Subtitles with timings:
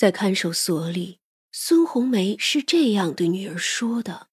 [0.00, 1.20] 在看守所里，
[1.52, 4.28] 孙红梅是这样对女儿说的：“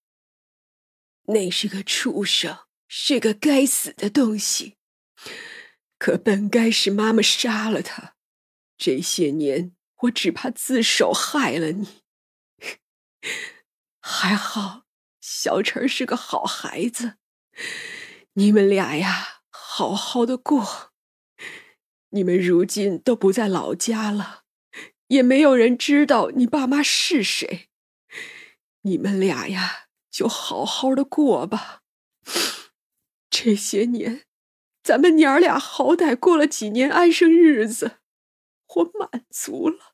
[1.28, 4.78] 那是个畜生，是个该死的东西。
[6.00, 8.16] 可本该是妈妈杀了他。
[8.78, 12.02] 这些年，我只怕自首害了你。
[14.00, 14.86] 还好，
[15.20, 17.18] 小陈是个好孩子。
[18.36, 20.94] 你们俩呀，好好的过。
[22.12, 24.44] 你们如今都不在老家了。”
[25.08, 27.70] 也没有人知道你爸妈是谁，
[28.82, 31.82] 你们俩呀，就好好的过吧。
[33.30, 34.24] 这些年，
[34.84, 38.00] 咱们娘儿俩好歹过了几年安生日子，
[38.76, 39.94] 我满足了。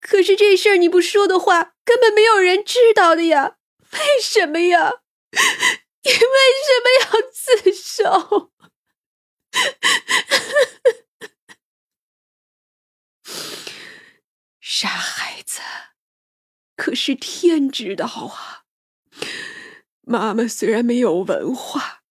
[0.00, 3.56] 可是这事儿你不说的话，根本没有人知道的呀。
[3.92, 4.92] 为什么呀？
[6.04, 8.52] 你为什么要自首？
[14.74, 15.60] 傻孩子，
[16.76, 18.64] 可是天知道啊！
[20.00, 22.04] 妈妈虽然没有文化，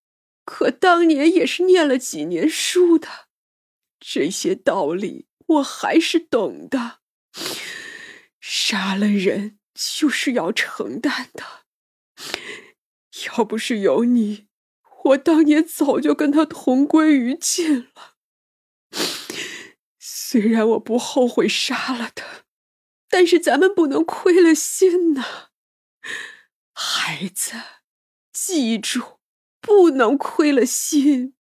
[0.46, 3.08] 可当年也是念了几年书的，
[4.00, 7.00] 这些道理我还是懂的。
[8.40, 11.66] 杀了人就是要承担的，
[13.26, 14.50] 要不是有你，
[15.06, 18.18] 我当年早就跟他同归于尽了。
[19.98, 22.41] 虽然我不后悔杀了他。
[23.12, 25.50] 但是咱们不能亏了心呐，
[26.74, 27.52] 孩子，
[28.32, 29.20] 记住，
[29.60, 31.36] 不能亏了心。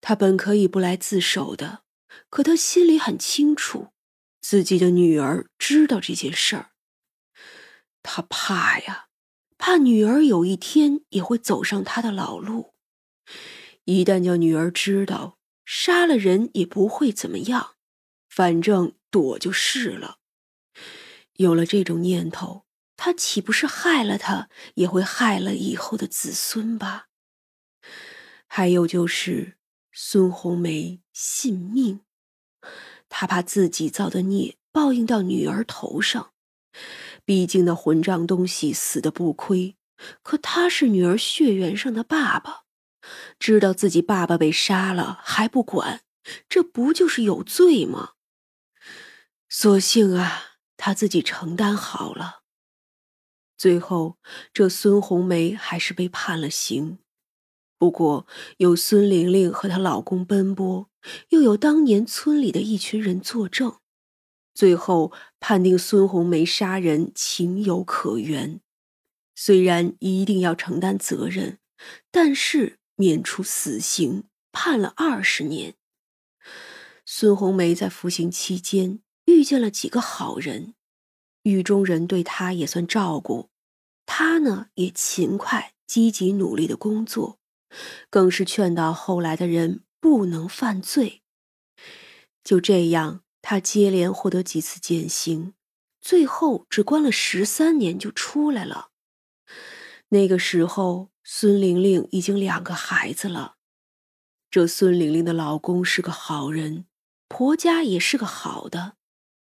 [0.00, 1.84] 他本可以不来自首的，
[2.28, 3.92] 可他心里很清楚，
[4.40, 6.72] 自己的女儿知道这件事儿，
[8.02, 9.06] 他怕呀，
[9.56, 12.74] 怕女儿有一天也会走上他的老路。
[13.84, 17.76] 一旦叫女儿知道，杀了人也不会怎么样，
[18.28, 20.18] 反正躲就是了。
[21.34, 22.64] 有了这种念头，
[22.96, 27.08] 他岂不是害了他，也会害了以后的子孙吧？
[28.46, 29.56] 还有就是
[29.92, 32.00] 孙红梅信命，
[33.08, 36.32] 他怕自己造的孽报应到女儿头上。
[37.24, 39.76] 毕竟那混账东西死的不亏，
[40.22, 42.62] 可他是女儿血缘上的爸爸，
[43.38, 46.02] 知道自己爸爸被杀了还不管，
[46.48, 48.12] 这不就是有罪吗？
[49.48, 50.53] 所幸啊。
[50.84, 52.42] 他自己承担好了。
[53.56, 54.18] 最后，
[54.52, 56.98] 这孙红梅还是被判了刑。
[57.78, 58.26] 不过，
[58.58, 60.90] 有孙玲玲和她老公奔波，
[61.30, 63.78] 又有当年村里的一群人作证，
[64.52, 68.60] 最后判定孙红梅杀人情有可原。
[69.34, 71.60] 虽然一定要承担责任，
[72.10, 75.76] 但是免除死刑，判了二十年。
[77.06, 79.00] 孙红梅在服刑期间。
[79.26, 80.74] 遇见了几个好人，
[81.42, 83.48] 狱中人对他也算照顾，
[84.06, 87.38] 他呢也勤快积极努力的工作，
[88.10, 91.22] 更是劝导后来的人不能犯罪。
[92.42, 95.54] 就这样，他接连获得几次减刑，
[96.00, 98.90] 最后只关了十三年就出来了。
[100.10, 103.56] 那个时候，孙玲玲已经两个孩子了。
[104.50, 106.86] 这孙玲玲的老公是个好人，
[107.28, 108.96] 婆家也是个好的。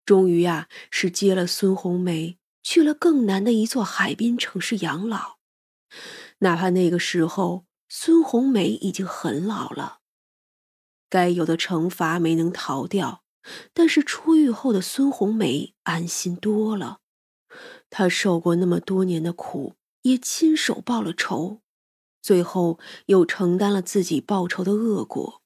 [0.05, 5.37] 终于呀，是接了孙红梅去了更南的一座海滨城市养老。
[6.39, 9.99] 哪怕那个时候孙红梅已经很老了，
[11.09, 13.23] 该有的惩罚没能逃掉，
[13.73, 16.99] 但是出狱后的孙红梅安心多了。
[17.89, 21.61] 她受过那么多年的苦，也亲手报了仇，
[22.21, 25.41] 最后又承担了自己报仇的恶果。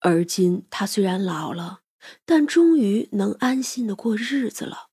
[0.00, 1.85] 而今她虽然老了。
[2.24, 4.90] 但终于能安心的过日子了。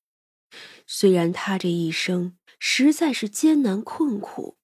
[0.86, 4.58] 虽然他这一生实在是艰难困苦，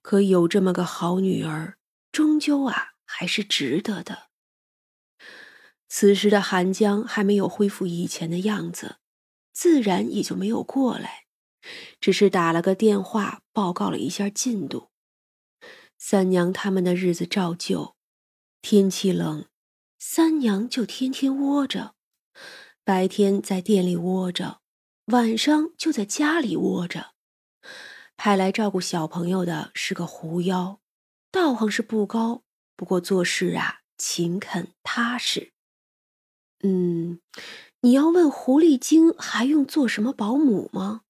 [0.00, 1.78] 可有这么个好女儿，
[2.10, 4.30] 终究啊还是值得的。
[5.88, 8.96] 此时的韩江还没有恢复以前的样子，
[9.52, 11.26] 自然也就没有过来，
[12.00, 14.90] 只是打了个电话报告了一下进度。
[15.98, 17.94] 三娘他们的日子照旧，
[18.60, 19.44] 天气冷。
[20.04, 21.94] 三娘就天天窝着，
[22.82, 24.60] 白天在店里窝着，
[25.06, 27.12] 晚上就在家里窝着。
[28.16, 30.80] 派来照顾小朋友的是个狐妖，
[31.30, 32.42] 道行是不高，
[32.74, 35.52] 不过做事啊勤恳踏实。
[36.64, 37.20] 嗯，
[37.82, 41.02] 你要问狐狸精还用做什么保姆吗？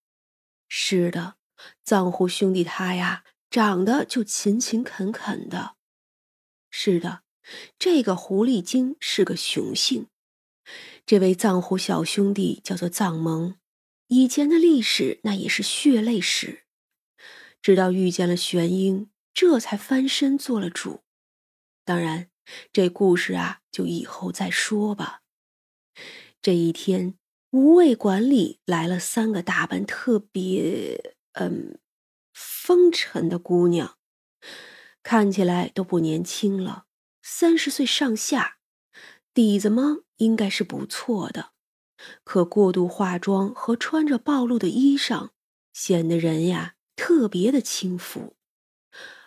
[0.68, 1.36] 是的，
[1.82, 5.76] 藏狐兄弟他呀，长得就勤勤恳恳的。
[6.70, 7.22] 是的。
[7.78, 10.06] 这个狐狸精是个雄性，
[11.04, 13.56] 这位藏狐小兄弟叫做藏蒙，
[14.08, 16.64] 以前的历史那也是血泪史。
[17.60, 21.02] 直到遇见了玄英，这才翻身做了主。
[21.84, 22.28] 当然，
[22.72, 25.22] 这故事啊，就以后再说吧。
[26.40, 27.14] 这一天，
[27.50, 31.78] 无畏馆里来了三个打扮特别，嗯，
[32.32, 33.96] 风尘的姑娘，
[35.02, 36.86] 看起来都不年轻了，
[37.22, 38.58] 三十岁上下，
[39.32, 41.52] 底子嘛，应该是不错的。
[42.24, 45.30] 可过度化妆和穿着暴露的衣裳，
[45.72, 48.36] 显得人呀特别的轻浮，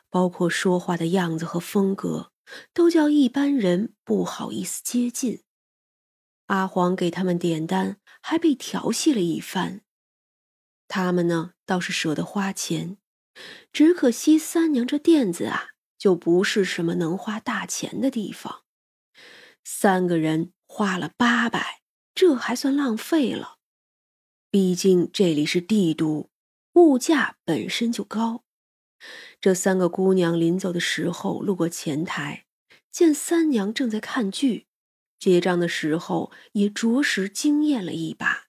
[0.09, 2.33] 包括说话的样子和风格，
[2.73, 5.43] 都叫一般人不好意思接近。
[6.47, 9.81] 阿黄给他们点单，还被调戏了一番。
[10.87, 12.97] 他们呢，倒是舍得花钱，
[13.71, 15.69] 只可惜三娘这店子啊，
[16.05, 18.61] 就不是什么能花大钱的地方。
[19.63, 21.81] 三个人花了八百，
[22.13, 23.57] 这还算浪费了。
[24.51, 26.29] 毕竟这里是帝都，
[26.73, 28.43] 物价本身就高。
[29.41, 32.45] 这三个姑娘临走的时候，路过前台，
[32.91, 34.67] 见三娘正在看剧。
[35.17, 38.43] 结账的时候也着实惊艳了一把。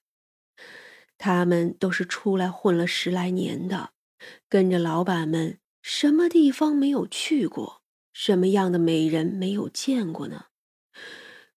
[1.17, 3.93] 他们都是出来混了十来年的，
[4.47, 5.57] 跟着老板们，
[5.89, 7.81] 什么地方没有去过，
[8.11, 10.47] 什么样的美人没有见过呢？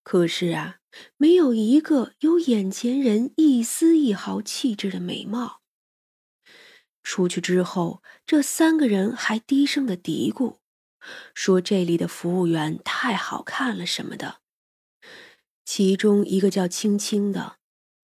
[0.03, 0.79] 可是啊，
[1.17, 5.59] 没有一个有眼前人一丝一毫气质的美貌。
[7.03, 10.59] 出去之后，这三个人还低声的嘀咕，
[11.33, 14.39] 说这里的服务员太好看了什么的。
[15.65, 17.57] 其中一个叫青青的，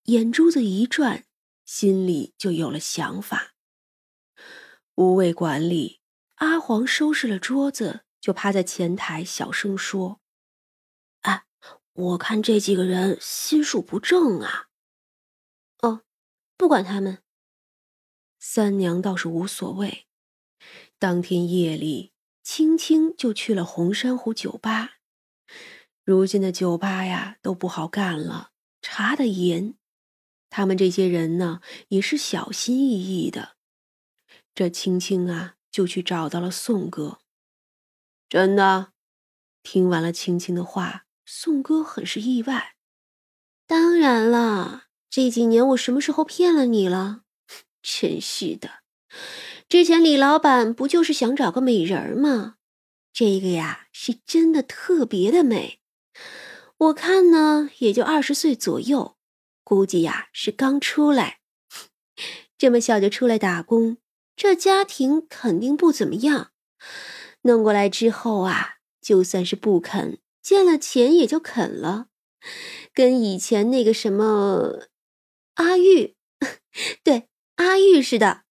[0.03, 1.23] 眼珠子一转，
[1.65, 3.53] 心里就有了想法。
[4.95, 6.01] 无畏馆里，
[6.37, 10.19] 阿黄收拾了桌子，就趴在前台小声说
[11.21, 11.45] ：“哎，
[11.93, 14.69] 我看这几个人心术不正啊。”
[15.81, 16.01] 哦，
[16.55, 17.23] 不管他们。
[18.39, 20.07] 三娘倒是无所谓。
[20.99, 22.13] 当天夜里，
[22.43, 24.99] 青青就去了红珊瑚酒吧。
[26.03, 28.51] 如今的酒吧呀都不好干了，
[28.81, 29.75] 查的严。
[30.49, 33.57] 他们这些人呢也是小心翼翼的。
[34.55, 37.19] 这青青啊就去找到了宋哥。
[38.27, 38.93] 真的？
[39.61, 42.73] 听完了青青的话，宋哥很是意外。
[43.67, 47.21] 当然了，这几年我什么时候骗了你了？
[47.83, 48.79] 真是的，
[49.69, 52.55] 之前李老板不就是想找个美人儿吗？
[53.13, 55.79] 这个呀是真的特别的美。
[56.77, 59.15] 我看呢，也就二十岁左右，
[59.63, 61.41] 估计呀是刚出来，
[62.57, 63.97] 这么小就出来打工，
[64.37, 66.51] 这家庭肯定不怎么样。
[67.41, 72.07] 弄过来之后啊，就算是不肯，见了钱也就肯了，
[72.93, 74.87] 跟以前那个什么
[75.55, 76.15] 阿玉，
[77.03, 78.43] 对阿玉似的。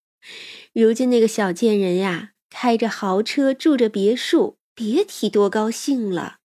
[0.75, 6.38] 如今那个小贱人呀，开着豪车，住着别墅，别提多高兴了。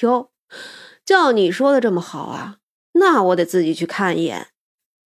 [0.00, 0.32] 哟，
[1.04, 2.60] 照你说的这么好啊，
[2.92, 4.48] 那我得自己去看一眼。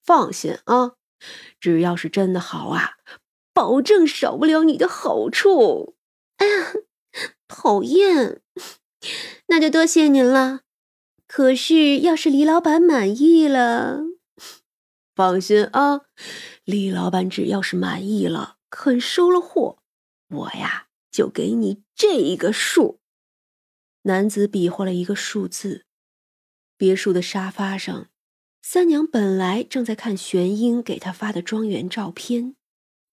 [0.05, 0.95] 放心啊，
[1.61, 2.99] 只要是真的好啊，
[3.53, 5.97] 保证少不了你的好处。
[6.37, 6.73] 哎呀，
[7.49, 8.41] 讨厌！
[9.49, 10.61] 那就多谢您了。
[11.27, 14.03] 可是要是李老板满意了，
[15.15, 16.03] 放心啊，
[16.65, 19.79] 李老板只要是满意了，肯收了货，
[20.29, 23.01] 我呀就给你这一个数。
[24.03, 25.85] 男子比划了一个数字。
[26.77, 28.09] 别墅的沙发上，
[28.71, 32.55] 三娘本来正在看玄英给她发的庄园照片，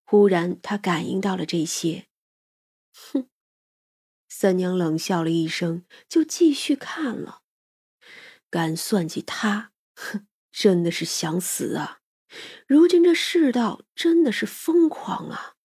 [0.04, 2.08] 忽然她感应到了这些。
[2.92, 3.30] 哼，
[4.28, 7.44] 三娘冷笑了一声，就继续看了。
[8.50, 12.02] 敢算计他，哼，真的是想死啊！
[12.68, 15.56] 如今这世道真的是疯狂啊！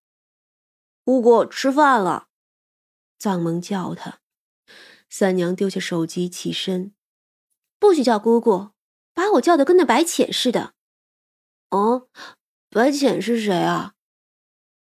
[1.02, 2.28] 姑姑吃饭了，
[3.18, 4.20] 藏蒙叫他。
[5.08, 6.94] 三娘丢下手机，起身，
[7.80, 8.70] 不许叫姑姑，
[9.14, 10.74] 把我叫的跟那白浅似的。
[11.70, 12.08] 哦，
[12.70, 13.94] 白浅是谁啊？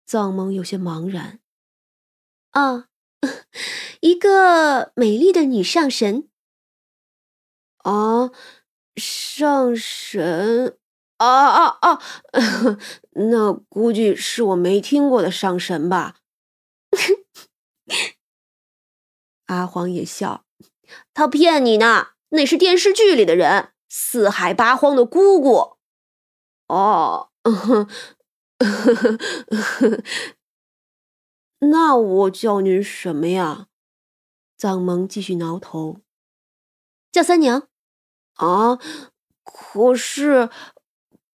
[0.07, 1.41] 藏蒙有些茫然。
[2.51, 2.89] 啊，
[4.01, 6.29] 一个美丽的女上神。
[7.79, 8.31] 啊，
[8.97, 10.79] 上神？
[11.19, 11.99] 啊啊啊！
[13.31, 16.17] 那估计是我没听过的上神吧。
[19.47, 20.45] 阿黄也笑，
[21.13, 25.79] 他骗你呢，那是电视剧里的人，四海八荒的姑姑。
[26.67, 27.31] 哦，
[31.61, 33.69] 那我叫您什么呀？
[34.57, 36.01] 藏蒙继续挠头，
[37.13, 37.69] 叫三娘。
[38.35, 38.77] 啊，
[39.45, 40.51] 可是，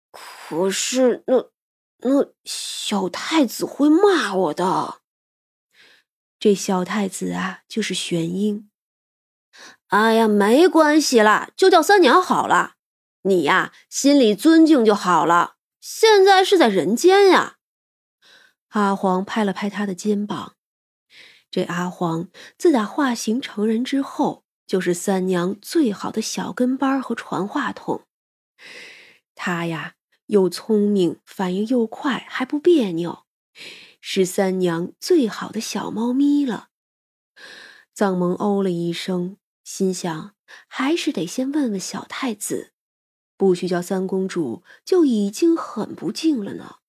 [0.10, 1.52] 可是那
[2.00, 5.02] 那小太子会骂我的。
[6.40, 8.71] 这小太子啊，就是玄英。
[9.88, 12.76] 哎呀，没关系啦，就叫三娘好了。
[13.24, 15.56] 你呀，心里尊敬就好了。
[15.80, 17.58] 现在是在人间呀。
[18.70, 20.56] 阿黄拍了拍他的肩膀。
[21.50, 28.06] 这阿黄自打化形成人之后，就是三娘最好的小跟班和传话筒。
[29.36, 29.96] 他呀，
[30.28, 33.26] 又聪明，反应又快，还不别扭，
[34.00, 36.70] 是三娘最好的小猫咪了。
[37.94, 40.36] 藏蒙哦了一声，心想
[40.68, 42.74] 还是得先问问小太子，
[43.38, 46.81] 不许叫三公主就已经很不敬了呢。